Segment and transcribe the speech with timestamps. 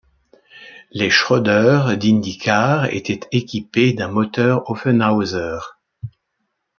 [0.89, 5.59] Les Schroeder d'IndyCar étaient équipées d'un moteur Offenhauser.